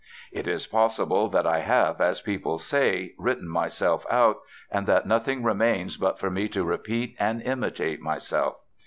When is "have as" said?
1.59-2.21